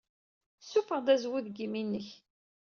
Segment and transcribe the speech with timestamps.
[0.61, 2.07] Ssuffeɣ-d azwu seg yimi-nnek.